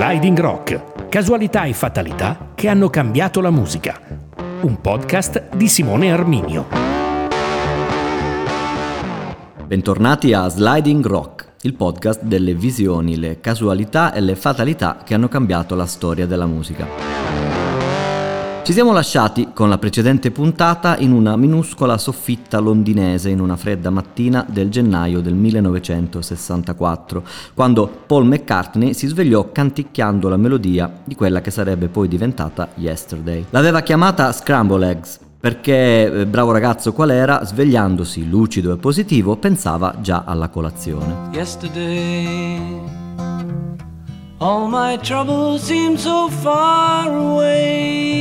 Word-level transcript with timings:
Sliding 0.00 0.38
Rock, 0.38 1.08
casualità 1.08 1.64
e 1.64 1.72
fatalità 1.72 2.52
che 2.54 2.68
hanno 2.68 2.88
cambiato 2.88 3.40
la 3.40 3.50
musica. 3.50 4.00
Un 4.60 4.80
podcast 4.80 5.56
di 5.56 5.66
Simone 5.66 6.12
Arminio. 6.12 6.66
Bentornati 9.66 10.32
a 10.34 10.46
Sliding 10.46 11.04
Rock, 11.04 11.54
il 11.62 11.74
podcast 11.74 12.22
delle 12.22 12.54
visioni, 12.54 13.16
le 13.16 13.40
casualità 13.40 14.12
e 14.12 14.20
le 14.20 14.36
fatalità 14.36 14.98
che 15.04 15.14
hanno 15.14 15.26
cambiato 15.26 15.74
la 15.74 15.86
storia 15.86 16.26
della 16.26 16.46
musica. 16.46 17.47
Ci 18.68 18.74
siamo 18.74 18.92
lasciati 18.92 19.48
con 19.54 19.70
la 19.70 19.78
precedente 19.78 20.30
puntata 20.30 20.98
in 20.98 21.12
una 21.12 21.36
minuscola 21.36 21.96
soffitta 21.96 22.58
londinese 22.58 23.30
in 23.30 23.40
una 23.40 23.56
fredda 23.56 23.88
mattina 23.88 24.44
del 24.46 24.68
gennaio 24.68 25.22
del 25.22 25.32
1964, 25.32 27.24
quando 27.54 27.88
Paul 28.06 28.26
McCartney 28.26 28.92
si 28.92 29.06
svegliò 29.06 29.52
canticchiando 29.52 30.28
la 30.28 30.36
melodia 30.36 31.00
di 31.02 31.14
quella 31.14 31.40
che 31.40 31.50
sarebbe 31.50 31.88
poi 31.88 32.08
diventata 32.08 32.68
Yesterday. 32.74 33.46
L'aveva 33.48 33.80
chiamata 33.80 34.30
Scramble 34.32 34.86
Eggs 34.86 35.18
perché, 35.40 36.12
eh, 36.12 36.26
bravo 36.26 36.52
ragazzo 36.52 36.92
qual 36.92 37.08
era, 37.08 37.46
svegliandosi 37.46 38.28
lucido 38.28 38.74
e 38.74 38.76
positivo, 38.76 39.36
pensava 39.36 39.94
già 40.02 40.24
alla 40.26 40.50
colazione. 40.50 41.30
Yesterday 41.32 42.82
All 44.40 44.68
my 44.68 44.98
troubles 44.98 45.62
seem 45.62 45.96
so 45.96 46.28
far 46.28 47.08
away. 47.08 48.17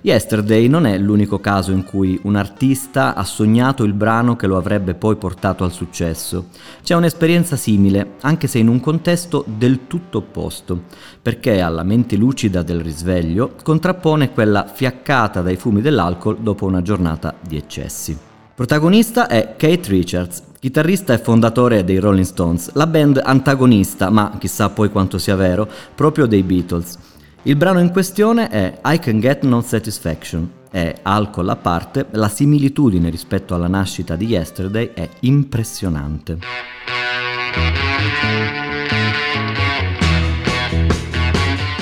Yesterday 0.00 0.68
non 0.68 0.86
è 0.86 0.96
l'unico 0.96 1.40
caso 1.40 1.72
in 1.72 1.82
cui 1.82 2.20
un 2.22 2.36
artista 2.36 3.16
ha 3.16 3.24
sognato 3.24 3.82
il 3.82 3.92
brano 3.92 4.36
che 4.36 4.46
lo 4.46 4.56
avrebbe 4.56 4.94
poi 4.94 5.16
portato 5.16 5.64
al 5.64 5.72
successo. 5.72 6.50
C'è 6.84 6.94
un'esperienza 6.94 7.56
simile, 7.56 8.12
anche 8.20 8.46
se 8.46 8.58
in 8.60 8.68
un 8.68 8.78
contesto 8.78 9.44
del 9.44 9.88
tutto 9.88 10.18
opposto, 10.18 10.82
perché 11.20 11.60
alla 11.60 11.82
mente 11.82 12.14
lucida 12.14 12.62
del 12.62 12.80
risveglio 12.80 13.56
contrappone 13.64 14.30
quella 14.30 14.70
fiaccata 14.72 15.42
dai 15.42 15.56
fumi 15.56 15.80
dell'alcol 15.80 16.38
dopo 16.38 16.64
una 16.64 16.80
giornata 16.82 17.34
di 17.40 17.56
eccessi. 17.56 18.16
Protagonista 18.54 19.26
è 19.26 19.54
Kate 19.56 19.90
Richards, 19.90 20.42
chitarrista 20.58 21.12
e 21.12 21.18
fondatore 21.18 21.84
dei 21.84 21.98
Rolling 21.98 22.24
Stones, 22.24 22.72
la 22.74 22.86
band 22.86 23.20
antagonista, 23.22 24.10
ma 24.10 24.36
chissà 24.38 24.70
poi 24.70 24.90
quanto 24.90 25.18
sia 25.18 25.36
vero, 25.36 25.68
proprio 25.94 26.26
dei 26.26 26.42
Beatles. 26.42 26.98
Il 27.42 27.56
brano 27.56 27.78
in 27.78 27.90
questione 27.90 28.48
è 28.48 28.80
I 28.84 28.98
Can 28.98 29.20
Get 29.20 29.44
No 29.44 29.60
Satisfaction 29.60 30.50
e, 30.70 30.96
alcol 31.02 31.48
a 31.48 31.56
parte, 31.56 32.06
la 32.10 32.28
similitudine 32.28 33.08
rispetto 33.08 33.54
alla 33.54 33.68
nascita 33.68 34.16
di 34.16 34.26
Yesterday 34.26 34.90
è 34.92 35.08
impressionante. 35.20 36.38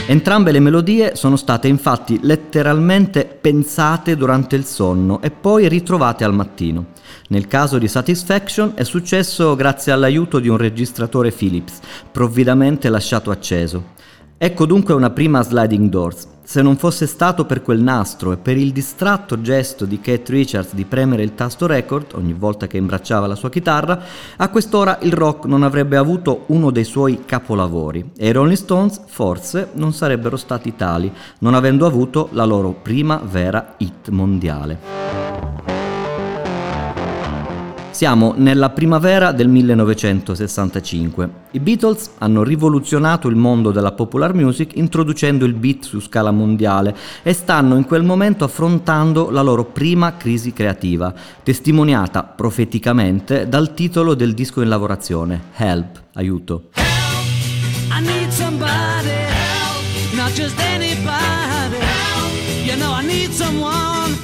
Entrambe 0.07 0.53
le 0.53 0.61
melodie 0.61 1.17
sono 1.17 1.35
state 1.35 1.67
infatti 1.67 2.21
letteralmente 2.23 3.25
pensate 3.25 4.17
durante 4.17 4.55
il 4.55 4.67
sonno 4.67 5.23
e 5.23 5.31
poi 5.31 5.67
ritrovate 5.67 6.25
al 6.25 6.35
mattino. 6.35 6.89
Nel 7.29 7.47
caso 7.47 7.79
di 7.79 7.89
Satisfaction 7.89 8.73
è 8.75 8.85
successo 8.85 9.57
grazie 9.57 9.93
all'aiuto 9.93 10.41
di 10.41 10.49
un 10.49 10.59
registratore 10.59 11.31
Philips, 11.31 11.81
provvidamente 12.13 12.91
lasciato 12.91 13.31
acceso. 13.31 13.93
Ecco 14.37 14.67
dunque 14.67 14.93
una 14.93 15.09
prima 15.09 15.41
sliding 15.41 15.89
doors. 15.89 16.33
Se 16.47 16.61
non 16.61 16.77
fosse 16.77 17.07
stato 17.07 17.47
per 17.47 17.63
quel 17.63 17.81
nastro 17.81 18.31
e 18.33 18.37
per 18.37 18.59
il 18.59 18.71
distratto 18.71 19.41
gesto 19.41 19.87
di 19.87 19.99
Kate 19.99 20.31
Richards 20.31 20.75
di 20.75 20.85
premere 20.85 21.23
il 21.23 21.35
tasto 21.35 21.67
record 21.67 22.13
ogni 22.15 22.35
volta 22.35 22.67
che 22.67 22.77
imbracciava 22.77 23.27
la 23.27 23.35
sua 23.35 23.49
chitarra, 23.49 23.99
a 24.37 24.49
quest'ora 24.51 24.99
il 25.01 25.13
rock 25.13 25.47
non 25.47 25.63
avrebbe 25.63 25.97
avuto 25.97 26.45
uno 26.49 26.71
dei 26.71 26.85
suoi 26.85 27.25
capolavori 27.25 28.11
e 28.17 28.29
i 28.29 28.33
Rolling 28.33 28.59
Stones 28.59 29.01
forse 29.07 29.71
non 29.73 29.95
sarebbero 29.95 30.37
stati 30.37 30.77
tali, 30.77 31.11
non 31.39 31.55
avendo 31.55 31.87
avuto 31.87 32.29
la 32.33 32.45
loro 32.45 32.73
prima 32.73 33.21
vera 33.25 33.75
hit 33.79 34.11
mondiale. 34.11 35.54
Siamo 37.95 38.35
nella 38.37 38.71
primavera 38.71 39.31
del 39.31 39.47
1965. 39.47 41.31
I 41.53 41.61
Beatles 41.61 42.11
hanno 42.19 42.43
rivoluzionato 42.43 43.29
il 43.29 43.37
mondo 43.37 43.71
della 43.71 43.93
popular 43.93 44.35
music 44.35 44.75
introducendo 44.75 45.45
il 45.45 45.55
beat 45.55 45.85
su 45.85 46.01
scala 46.01 46.33
mondiale 46.33 46.93
e 47.23 47.33
stanno 47.33 47.77
in 47.77 47.85
quel 47.85 48.03
momento 48.03 48.43
affrontando 48.43 49.31
la 49.31 49.43
loro 49.43 49.67
prima 49.67 50.17
crisi 50.17 50.53
creativa, 50.53 51.15
testimoniata 51.45 52.25
profeticamente 52.25 53.49
dal 53.49 53.75
titolo 53.75 54.15
del 54.15 54.35
disco 54.35 54.61
in 54.61 54.71
lavorazione, 54.71 55.41
Help, 55.55 56.03
aiuto. 56.15 56.71
Help, 56.73 56.87
I 57.93 58.01
need 58.05 58.29
somebody, 58.31 59.09
help, 59.09 60.15
not 60.15 60.33
just 60.33 60.59
anybody, 60.59 61.77
help, 61.77 62.67
you 62.67 62.75
know 62.75 62.93
I 62.93 63.07
need 63.07 63.31
someone 63.31 64.24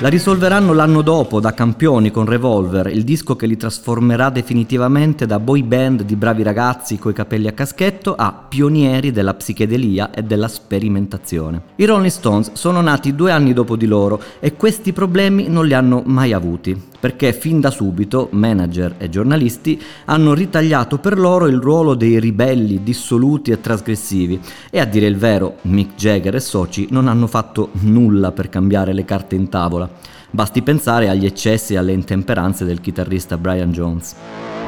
la 0.00 0.08
risolveranno 0.08 0.72
l'anno 0.72 1.02
dopo 1.02 1.40
da 1.40 1.52
campioni 1.52 2.10
con 2.10 2.24
Revolver, 2.24 2.86
il 2.86 3.04
disco 3.04 3.36
che 3.36 3.46
li 3.46 3.58
trasformerà 3.58 4.30
definitivamente 4.30 5.26
da 5.26 5.38
boy 5.38 5.62
band 5.62 6.04
di 6.04 6.16
bravi 6.16 6.42
ragazzi 6.42 6.98
coi 6.98 7.12
capelli 7.12 7.48
a 7.48 7.52
caschetto 7.52 8.14
a 8.14 8.32
pionieri 8.32 9.10
della 9.10 9.34
psichedelia 9.34 10.10
e 10.10 10.22
della 10.22 10.48
sperimentazione. 10.48 11.62
I 11.76 11.84
Rolling 11.84 12.10
Stones 12.10 12.52
sono 12.54 12.80
nati 12.80 13.14
due 13.14 13.30
anni 13.30 13.52
dopo 13.52 13.76
di 13.76 13.86
loro 13.86 14.22
e 14.40 14.56
questi 14.56 14.94
problemi 14.94 15.48
non 15.48 15.66
li 15.66 15.74
hanno 15.74 16.02
mai 16.06 16.32
avuti 16.32 16.88
perché 17.00 17.32
fin 17.32 17.58
da 17.60 17.70
subito 17.70 18.28
manager 18.32 18.94
e 18.98 19.08
giornalisti 19.08 19.80
hanno 20.04 20.34
ritagliato 20.34 20.98
per 20.98 21.18
loro 21.18 21.46
il 21.46 21.58
ruolo 21.58 21.94
dei 21.94 22.20
ribelli, 22.20 22.82
dissoluti 22.82 23.50
e 23.50 23.60
trasgressivi 23.60 24.38
e 24.70 24.78
a 24.78 24.84
dire 24.84 25.06
il 25.06 25.16
vero 25.16 25.56
Mick 25.62 25.94
Jagger 25.96 26.34
e 26.36 26.40
soci 26.40 26.86
non 26.90 27.08
hanno 27.08 27.26
fatto 27.26 27.70
nulla 27.80 28.30
per 28.30 28.48
cambiare 28.48 28.92
le 28.92 29.04
carte 29.04 29.34
in 29.34 29.48
tavola. 29.48 29.88
Basti 30.30 30.62
pensare 30.62 31.08
agli 31.08 31.24
eccessi 31.24 31.74
e 31.74 31.78
alle 31.78 31.92
intemperanze 31.92 32.64
del 32.64 32.80
chitarrista 32.80 33.36
Brian 33.36 33.72
Jones. 33.72 34.59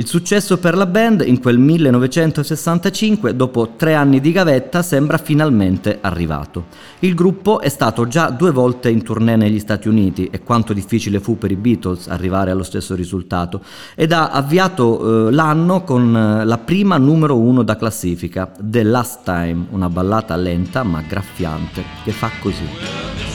Il 0.00 0.06
successo 0.06 0.56
per 0.56 0.78
la 0.78 0.86
band 0.86 1.22
in 1.26 1.42
quel 1.42 1.58
1965, 1.58 3.36
dopo 3.36 3.74
tre 3.76 3.92
anni 3.92 4.18
di 4.18 4.32
gavetta, 4.32 4.80
sembra 4.80 5.18
finalmente 5.18 5.98
arrivato. 6.00 6.68
Il 7.00 7.14
gruppo 7.14 7.60
è 7.60 7.68
stato 7.68 8.08
già 8.08 8.30
due 8.30 8.50
volte 8.50 8.88
in 8.88 9.02
tournée 9.02 9.36
negli 9.36 9.58
Stati 9.58 9.88
Uniti 9.88 10.28
e 10.32 10.42
quanto 10.42 10.72
difficile 10.72 11.20
fu 11.20 11.36
per 11.36 11.50
i 11.50 11.56
Beatles 11.56 12.08
arrivare 12.08 12.50
allo 12.50 12.62
stesso 12.62 12.94
risultato 12.94 13.62
ed 13.94 14.12
ha 14.12 14.30
avviato 14.30 15.28
eh, 15.28 15.32
l'anno 15.32 15.84
con 15.84 16.16
eh, 16.16 16.46
la 16.46 16.56
prima 16.56 16.96
numero 16.96 17.36
uno 17.36 17.62
da 17.62 17.76
classifica, 17.76 18.50
The 18.58 18.82
Last 18.82 19.24
Time, 19.24 19.66
una 19.68 19.90
ballata 19.90 20.34
lenta 20.34 20.82
ma 20.82 21.04
graffiante 21.06 21.84
che 22.04 22.12
fa 22.12 22.30
così. 22.40 23.29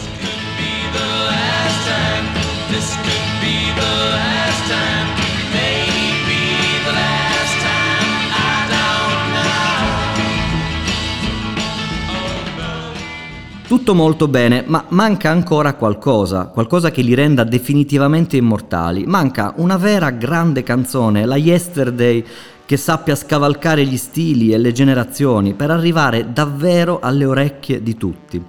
Tutto 13.76 13.94
molto 13.94 14.30
bene, 14.30 14.64
ma 14.66 14.86
manca 14.92 15.32
ancora 15.32 15.74
qualcosa, 15.74 16.46
qualcosa 16.46 16.92
che 16.92 17.02
li 17.02 17.14
renda 17.14 17.44
definitivamente 17.44 18.38
immortali. 18.38 19.04
Manca 19.06 19.54
una 19.58 19.76
vera 19.76 20.12
grande 20.12 20.64
canzone, 20.64 21.26
la 21.26 21.36
Yesterday, 21.36 22.24
che 22.66 22.78
sappia 22.78 23.16
scavalcare 23.16 23.84
gli 23.84 23.98
stili 23.98 24.54
e 24.54 24.58
le 24.58 24.72
generazioni 24.72 25.56
per 25.56 25.72
arrivare 25.72 26.32
davvero 26.32 27.02
alle 27.02 27.26
orecchie 27.26 27.84
di 27.84 27.98
tutti. 27.98 28.42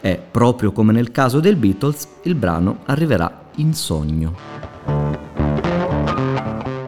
E, 0.00 0.18
proprio 0.30 0.72
come 0.72 0.92
nel 0.92 1.10
caso 1.10 1.40
del 1.40 1.56
Beatles, 1.56 2.08
il 2.22 2.34
brano 2.34 2.78
arriverà 2.86 3.50
in 3.56 3.74
sogno. 3.74 4.34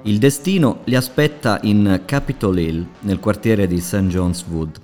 Il 0.04 0.16
destino 0.16 0.78
li 0.84 0.96
aspetta 0.96 1.58
in 1.64 2.00
Capitol 2.06 2.58
Hill, 2.58 2.86
nel 3.00 3.20
quartiere 3.20 3.66
di 3.66 3.80
St. 3.80 4.06
John's 4.06 4.42
Wood 4.48 4.80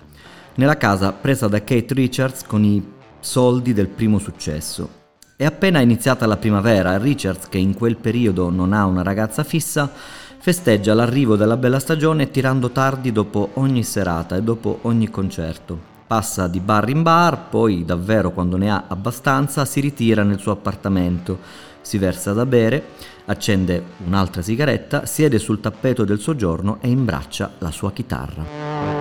nella 0.58 0.76
casa 0.76 1.12
presa 1.12 1.46
da 1.46 1.62
Kate 1.62 1.94
Richards 1.94 2.42
con 2.44 2.64
i 2.64 2.96
soldi 3.20 3.72
del 3.72 3.88
primo 3.88 4.18
successo. 4.18 4.96
È 5.36 5.44
appena 5.44 5.80
iniziata 5.80 6.26
la 6.26 6.36
primavera 6.36 6.98
Richards, 6.98 7.48
che 7.48 7.58
in 7.58 7.74
quel 7.74 7.96
periodo 7.96 8.50
non 8.50 8.72
ha 8.72 8.86
una 8.86 9.02
ragazza 9.02 9.44
fissa, 9.44 9.90
festeggia 10.38 10.94
l'arrivo 10.94 11.36
della 11.36 11.56
bella 11.56 11.78
stagione 11.78 12.30
tirando 12.30 12.70
tardi 12.70 13.12
dopo 13.12 13.50
ogni 13.54 13.84
serata 13.84 14.36
e 14.36 14.42
dopo 14.42 14.80
ogni 14.82 15.08
concerto. 15.10 15.96
Passa 16.08 16.48
di 16.48 16.58
bar 16.58 16.88
in 16.88 17.02
bar, 17.02 17.48
poi 17.50 17.84
davvero 17.84 18.32
quando 18.32 18.56
ne 18.56 18.70
ha 18.70 18.84
abbastanza 18.88 19.64
si 19.64 19.80
ritira 19.80 20.22
nel 20.22 20.38
suo 20.38 20.52
appartamento, 20.52 21.38
si 21.82 21.98
versa 21.98 22.32
da 22.32 22.46
bere, 22.46 22.82
accende 23.26 23.82
un'altra 24.06 24.42
sigaretta, 24.42 25.06
siede 25.06 25.38
sul 25.38 25.60
tappeto 25.60 26.04
del 26.04 26.18
soggiorno 26.18 26.78
e 26.80 26.88
imbraccia 26.88 27.52
la 27.58 27.70
sua 27.70 27.92
chitarra. 27.92 28.97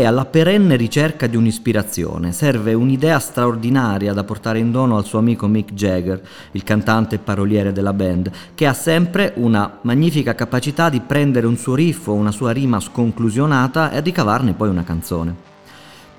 È 0.00 0.04
alla 0.04 0.26
perenne 0.26 0.76
ricerca 0.76 1.26
di 1.26 1.36
un'ispirazione, 1.36 2.32
serve 2.32 2.74
un'idea 2.74 3.18
straordinaria 3.18 4.12
da 4.12 4.24
portare 4.24 4.58
in 4.58 4.70
dono 4.70 4.98
al 4.98 5.06
suo 5.06 5.18
amico 5.18 5.46
Mick 5.46 5.72
Jagger, 5.72 6.20
il 6.52 6.62
cantante 6.62 7.14
e 7.14 7.18
paroliere 7.18 7.72
della 7.72 7.94
band, 7.94 8.30
che 8.54 8.66
ha 8.66 8.74
sempre 8.74 9.32
una 9.36 9.78
magnifica 9.82 10.34
capacità 10.34 10.90
di 10.90 11.00
prendere 11.00 11.46
un 11.46 11.56
suo 11.56 11.74
riff 11.74 12.08
o 12.08 12.12
una 12.12 12.30
sua 12.30 12.50
rima 12.50 12.78
sconclusionata 12.78 13.90
e 13.90 14.00
ricavarne 14.00 14.52
poi 14.52 14.68
una 14.68 14.84
canzone. 14.84 15.34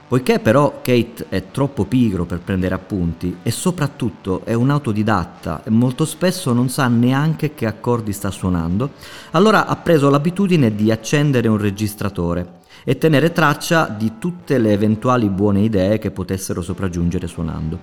Poiché 0.07 0.39
però 0.39 0.79
Kate 0.81 1.25
è 1.29 1.51
troppo 1.51 1.85
pigro 1.85 2.25
per 2.25 2.39
prendere 2.39 2.73
appunti 2.73 3.37
e 3.43 3.51
soprattutto 3.51 4.41
è 4.45 4.53
un 4.53 4.71
autodidatta 4.71 5.63
e 5.65 5.69
molto 5.69 6.05
spesso 6.05 6.53
non 6.53 6.69
sa 6.69 6.87
neanche 6.87 7.53
che 7.53 7.65
accordi 7.65 8.13
sta 8.13 8.31
suonando, 8.31 8.91
allora 9.31 9.67
ha 9.67 9.75
preso 9.75 10.09
l'abitudine 10.09 10.73
di 10.73 10.91
accendere 10.91 11.47
un 11.47 11.57
registratore 11.57 12.55
e 12.83 12.97
tenere 12.97 13.31
traccia 13.31 13.87
di 13.87 14.13
tutte 14.19 14.57
le 14.57 14.71
eventuali 14.71 15.29
buone 15.29 15.61
idee 15.61 15.99
che 15.99 16.11
potessero 16.11 16.61
sopraggiungere 16.61 17.27
suonando. 17.27 17.79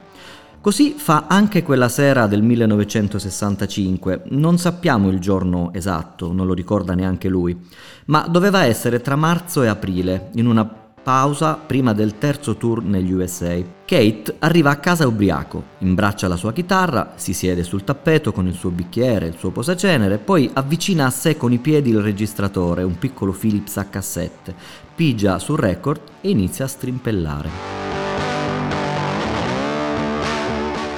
Così 0.64 0.94
fa 0.96 1.26
anche 1.29 1.62
quella 1.62 1.91
sera 1.91 2.26
del 2.26 2.43
1965, 2.43 4.23
non 4.31 4.56
sappiamo 4.56 5.11
il 5.11 5.19
giorno 5.19 5.70
esatto, 5.75 6.32
non 6.32 6.46
lo 6.46 6.55
ricorda 6.55 6.94
neanche 6.94 7.29
lui, 7.29 7.55
ma 8.06 8.26
doveva 8.26 8.64
essere 8.64 9.02
tra 9.02 9.14
marzo 9.14 9.62
e 9.62 9.67
aprile, 9.67 10.31
in 10.37 10.46
una 10.46 10.64
pausa 11.05 11.56
prima 11.56 11.93
del 11.93 12.17
terzo 12.17 12.56
tour 12.56 12.82
negli 12.82 13.12
USA. 13.12 13.55
Kate 13.85 14.37
arriva 14.38 14.70
a 14.70 14.76
casa 14.76 15.06
ubriaco, 15.06 15.62
imbraccia 15.81 16.29
la 16.29 16.37
sua 16.37 16.55
chitarra, 16.55 17.12
si 17.17 17.35
siede 17.35 17.62
sul 17.62 17.85
tappeto 17.85 18.32
con 18.32 18.46
il 18.46 18.55
suo 18.55 18.70
bicchiere, 18.70 19.26
il 19.26 19.37
suo 19.37 19.50
posacenere, 19.50 20.17
poi 20.17 20.49
avvicina 20.50 21.05
a 21.05 21.11
sé 21.11 21.37
con 21.37 21.52
i 21.52 21.58
piedi 21.58 21.91
il 21.91 22.00
registratore, 22.00 22.82
un 22.82 22.96
piccolo 22.96 23.32
Philips 23.32 23.76
a 23.76 23.85
cassette, 23.85 24.55
pigia 24.94 25.38
sul 25.38 25.58
record 25.58 26.00
e 26.20 26.31
inizia 26.31 26.67
a 26.67 26.69
strimpellare. 26.69 27.74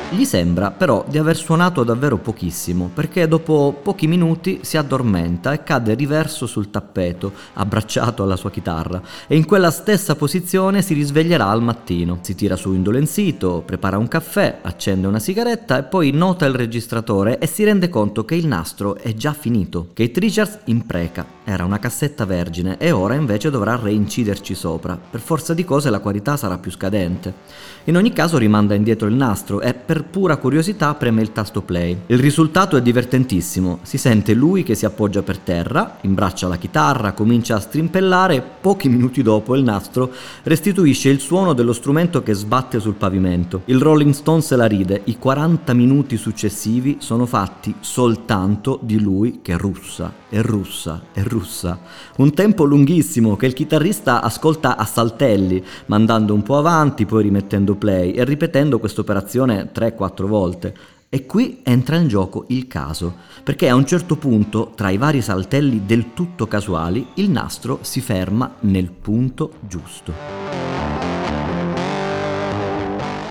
Gli 0.09 0.25
sembra 0.25 0.71
però 0.71 1.05
di 1.09 1.19
aver 1.19 1.37
suonato 1.37 1.83
davvero 1.83 2.17
pochissimo, 2.17 2.89
perché 2.95 3.27
dopo 3.27 3.77
pochi 3.83 4.07
minuti 4.07 4.61
si 4.63 4.77
addormenta 4.77 5.53
e 5.53 5.65
cade 5.65 5.95
riverso 5.95 6.47
sul 6.47 6.71
tappeto, 6.71 7.33
abbracciato 7.55 8.23
alla 8.23 8.37
sua 8.37 8.53
chitarra, 8.53 9.03
e 9.27 9.37
in 9.37 9.45
quella 9.45 9.73
stessa 9.73 10.15
posizione 10.15 10.81
si 10.81 10.95
risveglierà 10.95 11.49
al 11.49 11.61
mattino. 11.61 12.21
Si 12.23 12.37
tira 12.37 12.55
su 12.55 12.73
indolenzito, 12.73 13.65
prepara 13.67 13.99
un 13.99 14.07
caffè, 14.07 14.61
accende 14.63 15.09
una 15.09 15.19
sigaretta 15.19 15.79
e 15.79 15.83
poi 15.83 16.13
nota 16.13 16.47
il 16.47 16.55
registratore 16.55 17.39
e 17.39 17.47
si 17.47 17.65
rende 17.65 17.89
conto 17.89 18.25
che 18.25 18.37
il 18.37 18.47
nastro 18.47 18.97
è 18.97 19.13
già 19.13 19.33
finito. 19.33 19.89
Kate 19.93 20.21
Richards 20.21 20.61
impreca, 20.67 21.27
era 21.45 21.65
una 21.65 21.81
cassetta 21.81 22.25
vergine 22.25 22.79
e 22.79 22.93
ora 22.93 23.15
invece 23.15 23.51
dovrà 23.51 23.77
reinciderci 23.77 24.55
sopra. 24.55 24.97
Per 24.97 25.21
forza 25.21 25.53
di 25.53 25.65
cose 25.65 25.91
la 25.91 26.01
qualità 26.01 26.37
sarà 26.37 26.59
più 26.59 26.71
scadente. 26.71 27.75
In 27.89 27.97
ogni 27.97 28.13
caso 28.13 28.37
rimanda 28.37 28.75
indietro 28.75 29.07
il 29.07 29.15
nastro 29.15 29.61
e 29.61 29.73
per 29.73 30.03
pura 30.03 30.39
curiosità 30.39 30.93
preme 30.97 31.23
il 31.23 31.31
tasto 31.31 31.63
play. 31.63 31.97
Il 32.07 32.19
risultato 32.19 32.77
è 32.77 32.83
divertentissimo, 32.83 33.79
si 33.83 33.97
sente 33.97 34.35
lui 34.35 34.65
che 34.65 34.75
si 34.75 34.85
appoggia 34.85 35.23
per 35.23 35.39
terra, 35.39 35.99
imbraccia 36.01 36.49
la 36.49 36.57
chitarra, 36.57 37.13
comincia 37.13 37.55
a 37.55 37.61
strimpellare 37.61 38.35
e 38.35 38.43
pochi 38.43 38.89
minuti 38.89 39.23
dopo 39.23 39.55
il 39.55 39.63
nastro 39.63 40.11
restituisce 40.43 41.11
il 41.11 41.21
suono 41.21 41.53
dello 41.53 41.73
strumento 41.73 42.25
che 42.25 42.35
sbatte 42.35 42.81
sul 42.81 42.95
pavimento. 42.95 43.63
Il 43.67 43.81
Rolling 43.81 44.15
Stone 44.15 44.41
se 44.41 44.57
la 44.57 44.67
ride, 44.67 45.03
i 45.05 45.17
40 45.17 45.73
minuti 45.73 46.17
successivi 46.17 46.97
sono 46.99 47.25
fatti 47.25 47.73
soltanto 47.79 48.81
di 48.83 48.99
lui 48.99 49.39
che 49.43 49.57
russa 49.57 50.13
e 50.29 50.43
russa 50.43 51.03
e 51.13 51.23
russa. 51.23 51.79
Un 52.17 52.35
tempo 52.35 52.65
lunghissimo 52.65 53.37
che 53.37 53.47
il 53.47 53.53
chitarrista 53.53 54.23
ascolta 54.23 54.77
a 54.77 54.85
saltelli, 54.85 55.63
mandando 55.87 56.35
un 56.35 56.43
po' 56.43 56.59
avanti, 56.59 57.07
poi 57.07 57.23
rimettendo 57.23 57.75
play 57.77 58.13
e 58.13 58.25
ripetendo 58.25 58.79
questa 58.79 59.01
operazione 59.01 59.71
3-4 59.73 60.25
volte. 60.25 60.75
E 61.09 61.25
qui 61.25 61.61
entra 61.63 61.97
in 61.97 62.09
gioco 62.09 62.45
il 62.49 62.67
caso, 62.67 63.15
perché 63.43 63.69
a 63.69 63.75
un 63.75 63.87
certo 63.87 64.17
punto, 64.17 64.73
tra 64.75 64.91
i 64.91 64.97
vari 64.97 65.23
saltelli 65.23 65.87
del 65.87 66.13
tutto 66.15 66.47
casuali, 66.47 67.07
il 67.15 67.31
nastro 67.31 67.79
si 67.83 68.01
ferma 68.01 68.57
nel 68.61 68.91
punto 68.91 69.53
giusto. 69.61 70.76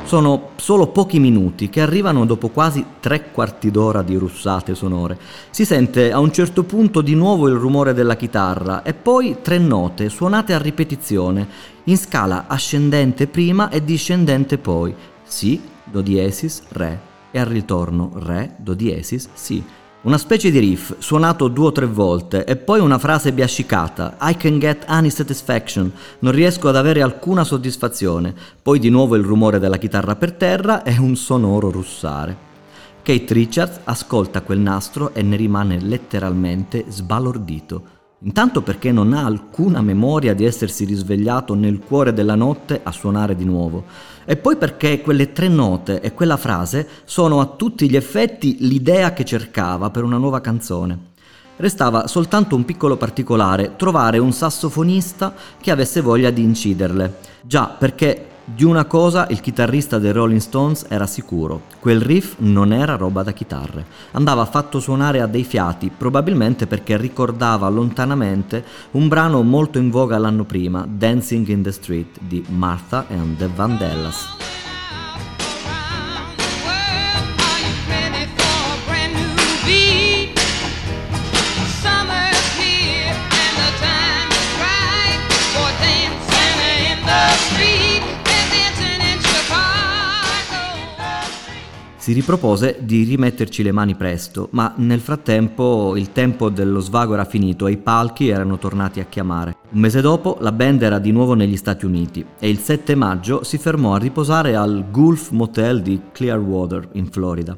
Sono 0.06 0.50
solo 0.58 0.90
pochi 0.90 1.20
minuti 1.20 1.68
che 1.68 1.82
arrivano 1.82 2.28
dopo 2.28 2.50
quasi 2.50 2.86
tre 3.00 3.32
quarti 3.32 3.72
d'ora 3.72 4.04
di 4.04 4.16
russate 4.16 4.76
sonore. 4.76 5.18
Si 5.50 5.66
sente 5.66 6.12
a 6.12 6.20
un 6.20 6.32
certo 6.32 6.64
punto 6.64 7.02
di 7.02 7.16
nuovo 7.16 7.48
il 7.48 7.56
rumore 7.56 7.96
della 7.96 8.16
chitarra 8.16 8.84
e 8.84 8.94
poi 8.94 9.38
tre 9.42 9.58
note 9.58 10.10
suonate 10.10 10.54
a 10.54 10.60
ripetizione, 10.60 11.48
in 11.86 11.98
scala 11.98 12.46
ascendente 12.48 13.26
prima 13.26 13.70
e 13.70 13.84
discendente 13.84 14.60
poi. 14.60 14.94
Si, 15.24 15.60
Do 15.84 16.02
diesis, 16.02 16.62
Re 16.70 17.00
e 17.32 17.40
al 17.40 17.48
ritorno 17.48 18.12
Re, 18.14 18.54
Do 18.58 18.76
diesis, 18.76 19.30
Si. 19.34 19.64
Una 20.06 20.20
specie 20.20 20.52
di 20.52 20.60
riff 20.60 20.94
suonato 21.00 21.48
due 21.48 21.66
o 21.66 21.72
tre 21.72 21.88
volte 21.88 22.46
e 22.46 22.58
poi 22.58 22.80
una 22.80 23.00
frase 23.00 23.32
biascicata 23.32 24.18
I 24.22 24.38
can 24.38 24.60
get 24.60 24.84
any 24.86 25.10
satisfaction, 25.10 25.92
non 26.20 26.32
riesco 26.32 26.68
ad 26.68 26.76
avere 26.76 27.02
alcuna 27.02 27.44
soddisfazione, 27.44 28.32
poi 28.62 28.78
di 28.78 28.90
nuovo 28.90 29.16
il 29.16 29.24
rumore 29.24 29.58
della 29.58 29.78
chitarra 29.78 30.16
per 30.16 30.34
terra 30.34 30.84
e 30.84 30.96
un 31.00 31.16
sonoro 31.16 31.72
russare. 31.72 32.38
Kate 33.02 33.34
Richards 33.34 33.80
ascolta 33.84 34.42
quel 34.42 34.60
nastro 34.60 35.12
e 35.12 35.24
ne 35.24 35.38
rimane 35.38 35.82
letteralmente 35.82 36.86
sbalordito. 36.88 38.05
Intanto 38.20 38.62
perché 38.62 38.92
non 38.92 39.14
ha 39.14 39.26
alcuna 39.26 39.82
memoria 39.82 40.34
di 40.34 40.46
essersi 40.46 40.86
risvegliato 40.86 41.54
nel 41.54 41.80
cuore 41.80 42.14
della 42.14 42.36
notte 42.36 42.80
a 42.82 42.92
suonare 42.92 43.36
di 43.36 43.44
nuovo, 43.44 43.84
e 44.24 44.38
poi 44.38 44.56
perché 44.56 45.02
quelle 45.02 45.32
tre 45.32 45.48
note 45.48 46.02
e 46.02 46.14
quella 46.14 46.38
frase 46.38 46.88
sono 47.04 47.40
a 47.42 47.46
tutti 47.46 47.90
gli 47.90 47.96
effetti 47.96 48.58
l'idea 48.62 49.14
che 49.14 49.26
cercava 49.26 49.90
per 49.90 50.04
una 50.04 50.18
nuova 50.18 50.42
canzone. 50.42 51.14
Restava 51.58 52.08
soltanto 52.08 52.56
un 52.56 52.66
piccolo 52.66 52.98
particolare, 52.98 53.76
trovare 53.76 54.18
un 54.18 54.32
sassofonista 54.32 55.34
che 55.62 55.72
avesse 55.72 56.02
voglia 56.02 56.30
di 56.30 56.42
inciderle. 56.42 57.18
Già, 57.44 57.68
perché 57.68 58.28
di 58.48 58.64
una 58.64 58.86
cosa 58.86 59.26
il 59.30 59.42
chitarrista 59.42 59.98
dei 59.98 60.12
Rolling 60.12 60.40
Stones 60.40 60.86
era 60.88 61.08
sicuro, 61.08 61.64
quel 61.80 62.00
riff 62.00 62.36
non 62.38 62.72
era 62.72 62.96
roba 62.96 63.24
da 63.24 63.32
chitarre, 63.32 63.86
andava 64.12 64.46
fatto 64.46 64.80
suonare 64.80 65.20
a 65.20 65.26
dei 65.26 65.44
fiati, 65.44 65.92
probabilmente 65.96 66.68
perché 66.68 66.96
ricordava 66.96 67.68
lontanamente 67.70 68.64
un 68.92 69.08
brano 69.08 69.42
molto 69.42 69.80
in 69.80 69.90
voga 69.90 70.20
l'anno 70.20 70.44
prima, 70.44 70.86
Dancing 70.88 71.48
in 71.48 71.64
the 71.64 71.72
Street 71.72 72.20
di 72.22 72.46
Martha 72.50 73.06
and 73.10 73.36
the 73.38 73.50
Vandellas. 73.54 74.55
Si 92.06 92.14
ripropose 92.14 92.78
di 92.82 93.02
rimetterci 93.02 93.64
le 93.64 93.72
mani 93.72 93.96
presto, 93.96 94.50
ma 94.52 94.76
nel 94.78 95.00
frattempo 95.00 95.98
il 95.98 96.12
tempo 96.12 96.50
dello 96.52 96.80
svago 96.80 97.16
era 97.16 97.26
finito 97.26 97.66
e 97.66 97.72
i 97.72 97.78
palchi 97.78 98.28
erano 98.28 98.60
tornati 98.60 99.00
a 99.00 99.06
chiamare. 99.06 99.56
Un 99.72 99.80
mese 99.80 100.02
dopo 100.02 100.38
la 100.42 100.52
band 100.52 100.84
era 100.84 101.00
di 101.00 101.12
nuovo 101.12 101.34
negli 101.34 101.58
Stati 101.58 101.84
Uniti 101.84 102.24
e 102.38 102.48
il 102.48 102.60
7 102.60 102.94
maggio 102.94 103.44
si 103.44 103.58
fermò 103.58 103.96
a 103.96 103.98
riposare 103.98 104.56
al 104.56 104.86
Gulf 104.92 105.32
Motel 105.32 105.82
di 105.82 106.00
Clearwater, 106.12 106.90
in 106.92 107.08
Florida. 107.08 107.58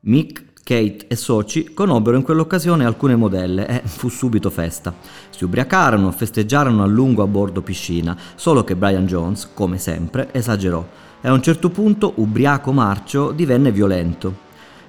Mick 0.00 0.47
Kate 0.68 1.06
e 1.08 1.16
soci 1.16 1.72
conobbero 1.72 2.18
in 2.18 2.22
quell'occasione 2.22 2.84
alcune 2.84 3.16
modelle 3.16 3.66
e 3.66 3.80
fu 3.86 4.10
subito 4.10 4.50
festa. 4.50 4.92
Si 5.30 5.42
ubriacarono, 5.44 6.12
festeggiarono 6.12 6.82
a 6.82 6.86
lungo 6.86 7.22
a 7.22 7.26
bordo 7.26 7.62
piscina, 7.62 8.14
solo 8.34 8.64
che 8.64 8.76
Brian 8.76 9.06
Jones, 9.06 9.48
come 9.54 9.78
sempre, 9.78 10.28
esagerò 10.30 10.84
e 11.22 11.28
a 11.28 11.32
un 11.32 11.40
certo 11.40 11.70
punto, 11.70 12.12
ubriaco 12.16 12.70
marcio, 12.72 13.30
divenne 13.30 13.72
violento. 13.72 14.46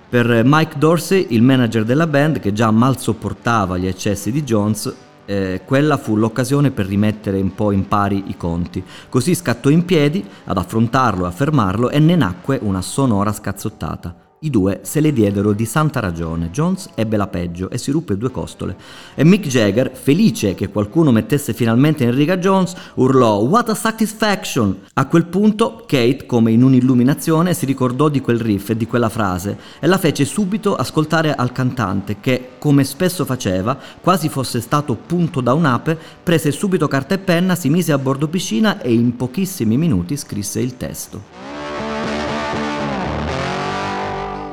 Per 0.09 0.41
Mike 0.43 0.77
Dorsey, 0.77 1.27
il 1.29 1.43
manager 1.43 1.85
della 1.85 2.07
band, 2.07 2.39
che 2.39 2.51
già 2.51 2.69
mal 2.71 2.99
sopportava 2.99 3.77
gli 3.77 3.87
eccessi 3.87 4.33
di 4.33 4.43
Jones, 4.43 4.93
eh, 5.23 5.61
quella 5.63 5.95
fu 5.95 6.17
l'occasione 6.17 6.71
per 6.71 6.87
rimettere 6.87 7.39
un 7.39 7.55
po' 7.55 7.71
in 7.71 7.87
pari 7.87 8.25
i 8.27 8.35
conti. 8.35 8.83
Così 9.07 9.33
scattò 9.33 9.69
in 9.69 9.85
piedi 9.85 10.27
ad 10.43 10.57
affrontarlo 10.57 11.23
e 11.23 11.27
a 11.29 11.31
fermarlo 11.31 11.89
e 11.89 11.99
ne 11.99 12.17
nacque 12.17 12.59
una 12.61 12.81
sonora 12.81 13.31
scazzottata. 13.31 14.27
I 14.41 14.49
due 14.49 14.79
se 14.83 15.01
le 15.01 15.11
diedero 15.11 15.51
di 15.51 15.65
santa 15.65 15.99
ragione. 15.99 16.49
Jones 16.49 16.91
ebbe 16.95 17.17
la 17.17 17.27
peggio 17.27 17.69
e 17.69 17.77
si 17.77 17.91
ruppe 17.91 18.15
due 18.15 18.31
costole. 18.31 18.77
E 19.13 19.25
Mick 19.25 19.47
Jagger, 19.47 19.91
felice 19.93 20.55
che 20.55 20.69
qualcuno 20.69 21.11
mettesse 21.11 21.53
finalmente 21.53 22.05
in 22.05 22.15
riga 22.15 22.37
Jones, 22.37 22.73
urlò 22.95 23.39
What 23.39 23.69
a 23.69 23.75
satisfaction! 23.75 24.83
A 24.93 25.07
quel 25.07 25.25
punto 25.25 25.83
Kate, 25.85 26.25
come 26.25 26.51
in 26.51 26.63
un'illuminazione, 26.63 27.53
si 27.53 27.65
ricordò 27.65 28.07
di 28.07 28.21
quel 28.21 28.39
riff 28.39 28.69
e 28.69 28.77
di 28.77 28.87
quella 28.87 29.09
frase 29.09 29.57
e 29.81 29.87
la 29.87 29.97
fece 29.97 30.23
subito 30.23 30.73
ascoltare 30.73 31.35
al 31.35 31.51
cantante 31.51 32.21
che, 32.21 32.51
come 32.59 32.85
spesso 32.85 33.25
faceva, 33.25 33.77
quasi 33.99 34.29
fosse 34.29 34.61
stato 34.61 34.95
punto 34.95 35.41
da 35.41 35.53
un'ape, 35.53 35.97
prese 36.23 36.51
subito 36.51 36.87
carta 36.87 37.13
e 37.13 37.17
penna, 37.17 37.55
si 37.55 37.67
mise 37.69 37.91
a 37.91 37.97
bordo 37.97 38.29
piscina 38.29 38.81
e 38.81 38.93
in 38.93 39.17
pochissimi 39.17 39.75
minuti 39.75 40.15
scrisse 40.15 40.61
il 40.61 40.77
testo. 40.77 41.58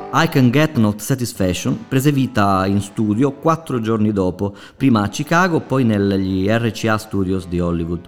I 0.09 0.29
Can 0.29 0.51
Get 0.51 0.77
Not 0.77 1.01
Satisfaction 1.01 1.85
prese 1.85 2.13
vita 2.13 2.65
in 2.65 2.79
studio 2.79 3.33
quattro 3.33 3.81
giorni 3.81 4.13
dopo, 4.13 4.55
prima 4.77 5.01
a 5.01 5.09
Chicago, 5.09 5.59
poi 5.59 5.83
negli 5.83 6.47
RCA 6.47 6.97
Studios 6.97 7.45
di 7.47 7.59
Hollywood. 7.59 8.07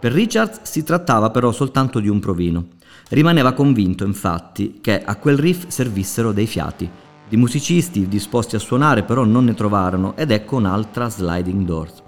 Per 0.00 0.10
Richards 0.10 0.62
si 0.62 0.82
trattava 0.82 1.30
però 1.30 1.52
soltanto 1.52 2.00
di 2.00 2.08
un 2.08 2.18
provino. 2.18 2.66
Rimaneva 3.10 3.52
convinto, 3.52 4.04
infatti, 4.04 4.80
che 4.80 5.00
a 5.00 5.14
quel 5.14 5.38
riff 5.38 5.68
servissero 5.68 6.32
dei 6.32 6.46
fiati. 6.46 6.90
Di 7.28 7.36
musicisti 7.36 8.08
disposti 8.08 8.56
a 8.56 8.60
suonare 8.60 9.04
però 9.04 9.24
non 9.24 9.44
ne 9.44 9.54
trovarono 9.54 10.16
ed 10.16 10.32
ecco 10.32 10.56
un'altra 10.56 11.08
sliding 11.08 11.64
doors. 11.64 12.02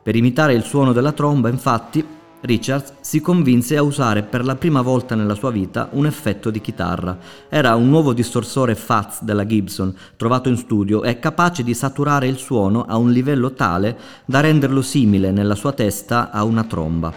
Per 0.00 0.14
imitare 0.14 0.54
il 0.54 0.62
suono 0.62 0.92
della 0.92 1.12
tromba, 1.12 1.48
infatti, 1.48 2.06
Richards 2.40 2.92
si 3.00 3.20
convinse 3.20 3.76
a 3.76 3.82
usare 3.82 4.22
per 4.22 4.44
la 4.44 4.54
prima 4.54 4.80
volta 4.80 5.14
nella 5.14 5.34
sua 5.34 5.50
vita 5.50 5.88
un 5.92 6.06
effetto 6.06 6.50
di 6.50 6.60
chitarra. 6.60 7.18
Era 7.48 7.74
un 7.74 7.88
nuovo 7.88 8.12
distorsore 8.12 8.76
Fats 8.76 9.22
della 9.22 9.44
Gibson, 9.44 9.94
trovato 10.16 10.48
in 10.48 10.56
studio 10.56 11.02
e 11.02 11.18
capace 11.18 11.64
di 11.64 11.74
saturare 11.74 12.28
il 12.28 12.36
suono 12.36 12.84
a 12.84 12.96
un 12.96 13.10
livello 13.10 13.52
tale 13.52 13.98
da 14.24 14.40
renderlo 14.40 14.82
simile 14.82 15.32
nella 15.32 15.56
sua 15.56 15.72
testa 15.72 16.30
a 16.30 16.44
una 16.44 16.62
tromba. 16.62 17.12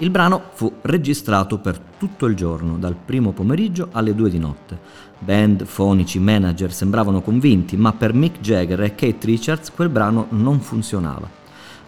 Il 0.00 0.10
brano 0.10 0.50
fu 0.52 0.70
registrato 0.82 1.58
per 1.58 1.78
tutto 1.78 2.26
il 2.26 2.34
giorno, 2.34 2.76
dal 2.76 2.96
primo 2.96 3.32
pomeriggio 3.32 3.88
alle 3.92 4.14
due 4.14 4.28
di 4.28 4.38
notte. 4.38 4.78
Band, 5.18 5.64
fonici, 5.64 6.18
manager 6.18 6.70
sembravano 6.70 7.22
convinti, 7.22 7.78
ma 7.78 7.92
per 7.92 8.12
Mick 8.12 8.40
Jagger 8.40 8.82
e 8.82 8.94
Kate 8.94 9.24
Richards 9.26 9.70
quel 9.70 9.88
brano 9.88 10.26
non 10.30 10.60
funzionava. 10.60 11.35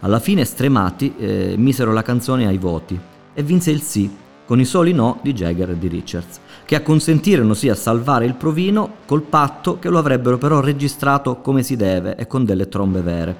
Alla 0.00 0.21
fine, 0.21 0.45
stremati, 0.45 1.14
eh, 1.17 1.55
misero 1.57 1.93
la 1.93 2.02
canzone 2.02 2.47
ai 2.47 2.59
voti 2.59 2.99
e 3.35 3.43
vinse 3.43 3.73
il 3.73 3.83
sì, 3.83 4.09
con 4.47 4.61
i 4.61 4.64
soli 4.64 4.93
no 4.93 5.19
di 5.23 5.33
Jagger 5.33 5.71
e 5.71 5.78
di 5.78 5.88
Richards, 5.88 6.38
che 6.64 6.76
acconsentirono 6.76 7.52
sì 7.52 7.69
a 7.69 7.75
salvare 7.75 8.25
il 8.25 8.35
provino 8.35 8.97
col 9.07 9.23
patto 9.23 9.78
che 9.78 9.88
lo 9.88 9.99
avrebbero 9.99 10.38
però 10.38 10.61
registrato 10.61 11.40
come 11.40 11.62
si 11.62 11.75
deve 11.75 12.14
e 12.14 12.26
con 12.28 12.45
delle 12.45 12.69
trombe 12.69 13.00
vere. 13.00 13.37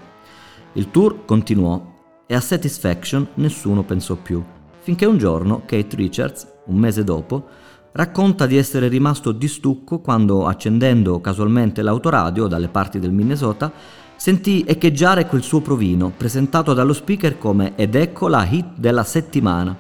Il 0.73 0.91
tour 0.91 1.25
continuò 1.25 1.95
e 2.27 2.35
a 2.35 2.41
Satisfaction 2.41 3.29
nessuno 3.35 3.85
pensò 3.85 4.17
più, 4.17 4.43
finché 4.81 5.07
un 5.07 5.17
giorno 5.17 5.63
Kate 5.65 5.95
Richards, 5.95 6.47
un 6.67 6.77
mese 6.77 7.05
dopo, 7.05 7.47
racconta 7.93 8.47
di 8.47 8.57
essere 8.57 8.89
rimasto 8.89 9.33
di 9.33 9.49
stucco 9.49 10.01
quando, 10.01 10.47
accendendo 10.47 11.21
casualmente 11.21 11.83
l'autoradio 11.83 12.47
dalle 12.47 12.69
parti 12.69 12.99
del 12.99 13.13
Minnesota, 13.13 13.73
sentì 14.19 14.65
echeggiare 14.67 15.27
quel 15.27 15.45
suo 15.45 15.61
provino, 15.61 16.13
presentato 16.15 16.75
dallo 16.75 16.93
speaker 16.93 17.39
come 17.39 17.75
Ed 17.77 17.95
ecco 17.95 18.27
la 18.27 18.45
hit 18.45 18.67
della 18.75 19.05
settimana. 19.05 19.75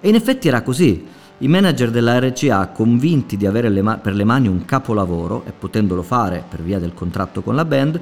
E 0.00 0.08
in 0.08 0.14
effetti 0.14 0.46
era 0.46 0.62
così. 0.62 1.04
I 1.38 1.48
manager 1.48 1.90
della 1.90 2.20
RCA, 2.20 2.68
convinti 2.68 3.36
di 3.36 3.46
avere 3.46 3.68
le 3.68 3.82
ma- 3.82 3.96
per 3.96 4.14
le 4.14 4.22
mani 4.22 4.46
un 4.46 4.64
capolavoro, 4.64 5.42
e 5.44 5.50
potendolo 5.50 6.02
fare 6.02 6.44
per 6.48 6.62
via 6.62 6.78
del 6.78 6.94
contratto 6.94 7.42
con 7.42 7.56
la 7.56 7.64
band, 7.64 8.00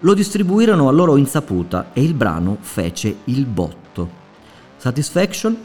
lo 0.00 0.14
distribuirono 0.14 0.88
a 0.88 0.92
loro 0.92 1.16
insaputa 1.16 1.90
e 1.92 2.02
il 2.02 2.14
brano 2.14 2.56
fece 2.60 3.18
il 3.24 3.46
botto. 3.46 4.10
Satisfaction 4.78 5.56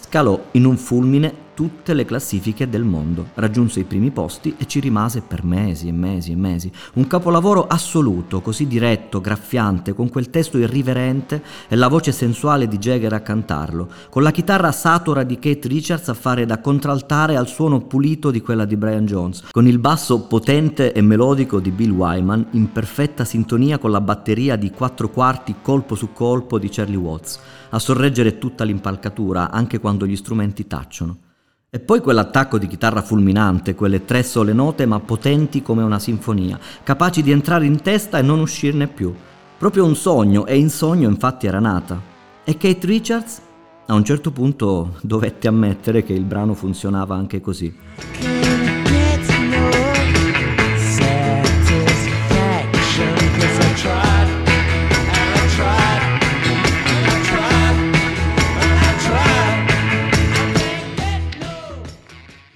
scalò 0.00 0.42
in 0.52 0.64
un 0.64 0.76
fulmine 0.76 1.46
tutte 1.58 1.92
le 1.92 2.04
classifiche 2.04 2.68
del 2.68 2.84
mondo, 2.84 3.30
raggiunse 3.34 3.80
i 3.80 3.84
primi 3.84 4.12
posti 4.12 4.54
e 4.58 4.66
ci 4.68 4.78
rimase 4.78 5.22
per 5.22 5.42
mesi 5.42 5.88
e 5.88 5.92
mesi 5.92 6.30
e 6.30 6.36
mesi. 6.36 6.70
Un 6.92 7.08
capolavoro 7.08 7.66
assoluto, 7.66 8.40
così 8.40 8.68
diretto, 8.68 9.20
graffiante, 9.20 9.92
con 9.92 10.08
quel 10.08 10.30
testo 10.30 10.56
irriverente 10.56 11.42
e 11.66 11.74
la 11.74 11.88
voce 11.88 12.12
sensuale 12.12 12.68
di 12.68 12.78
Jagger 12.78 13.12
a 13.12 13.22
cantarlo, 13.22 13.88
con 14.08 14.22
la 14.22 14.30
chitarra 14.30 14.70
satura 14.70 15.24
di 15.24 15.40
Kate 15.40 15.66
Richards 15.66 16.08
a 16.10 16.14
fare 16.14 16.46
da 16.46 16.60
contraltare 16.60 17.34
al 17.34 17.48
suono 17.48 17.80
pulito 17.80 18.30
di 18.30 18.40
quella 18.40 18.64
di 18.64 18.76
Brian 18.76 19.04
Jones, 19.04 19.48
con 19.50 19.66
il 19.66 19.80
basso 19.80 20.28
potente 20.28 20.92
e 20.92 21.00
melodico 21.00 21.58
di 21.58 21.72
Bill 21.72 21.90
Wyman 21.90 22.50
in 22.52 22.70
perfetta 22.70 23.24
sintonia 23.24 23.78
con 23.78 23.90
la 23.90 24.00
batteria 24.00 24.54
di 24.54 24.70
quattro 24.70 25.10
quarti 25.10 25.56
colpo 25.60 25.96
su 25.96 26.12
colpo 26.12 26.56
di 26.56 26.68
Charlie 26.68 26.94
Watts, 26.94 27.40
a 27.70 27.80
sorreggere 27.80 28.38
tutta 28.38 28.62
l'impalcatura 28.62 29.50
anche 29.50 29.80
quando 29.80 30.06
gli 30.06 30.14
strumenti 30.14 30.68
tacciono. 30.68 31.26
E 31.70 31.80
poi 31.80 32.00
quell'attacco 32.00 32.56
di 32.56 32.66
chitarra 32.66 33.02
fulminante, 33.02 33.74
quelle 33.74 34.06
tre 34.06 34.22
sole 34.22 34.54
note 34.54 34.86
ma 34.86 35.00
potenti 35.00 35.60
come 35.60 35.82
una 35.82 35.98
sinfonia, 35.98 36.58
capaci 36.82 37.22
di 37.22 37.30
entrare 37.30 37.66
in 37.66 37.82
testa 37.82 38.16
e 38.16 38.22
non 38.22 38.40
uscirne 38.40 38.86
più. 38.86 39.14
Proprio 39.58 39.84
un 39.84 39.94
sogno, 39.94 40.46
e 40.46 40.56
in 40.56 40.70
sogno 40.70 41.10
infatti 41.10 41.46
era 41.46 41.60
nata. 41.60 42.00
E 42.42 42.56
Kate 42.56 42.86
Richards 42.86 43.42
a 43.84 43.92
un 43.92 44.02
certo 44.02 44.30
punto 44.30 44.96
dovette 45.02 45.46
ammettere 45.46 46.02
che 46.04 46.14
il 46.14 46.24
brano 46.24 46.54
funzionava 46.54 47.14
anche 47.14 47.42
così. 47.42 48.37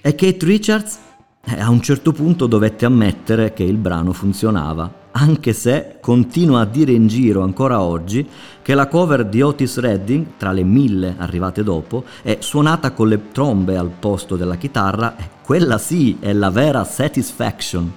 E 0.05 0.15
Kate 0.15 0.45
Richards 0.45 0.99
eh, 1.45 1.61
a 1.61 1.69
un 1.69 1.79
certo 1.79 2.11
punto 2.11 2.45
dovette 2.45 2.83
ammettere 2.83 3.53
che 3.53 3.63
il 3.63 3.77
brano 3.77 4.11
funzionava, 4.11 4.93
anche 5.11 5.53
se 5.53 5.95
continua 6.01 6.59
a 6.59 6.65
dire 6.65 6.91
in 6.91 7.07
giro 7.07 7.41
ancora 7.41 7.79
oggi 7.79 8.27
che 8.61 8.73
la 8.73 8.87
cover 8.87 9.25
di 9.25 9.41
Otis 9.41 9.77
Redding, 9.77 10.25
tra 10.35 10.51
le 10.51 10.63
mille 10.63 11.15
arrivate 11.17 11.63
dopo, 11.63 12.03
è 12.21 12.39
suonata 12.41 12.91
con 12.91 13.07
le 13.07 13.31
trombe 13.31 13.77
al 13.77 13.91
posto 13.97 14.35
della 14.35 14.57
chitarra 14.57 15.15
e 15.15 15.29
quella 15.41 15.77
sì 15.77 16.17
è 16.19 16.33
la 16.33 16.49
vera 16.49 16.83
satisfaction. 16.83 17.93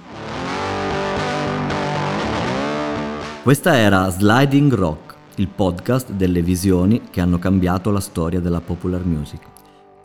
Questa 3.43 3.75
era 3.75 4.09
Sliding 4.09 4.73
Rock, 4.73 5.15
il 5.35 5.49
podcast 5.49 6.11
delle 6.11 6.41
visioni 6.41 7.01
che 7.09 7.19
hanno 7.19 7.37
cambiato 7.37 7.91
la 7.91 7.99
storia 7.99 8.39
della 8.39 8.61
popular 8.61 9.03
music. 9.03 9.55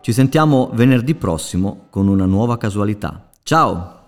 Ci 0.02 0.12
sentiamo 0.12 0.68
venerdì 0.72 1.14
prossimo 1.14 1.86
con 1.88 2.08
una 2.08 2.26
nuova 2.26 2.58
casualità. 2.58 3.30
Ciao! 3.44 4.01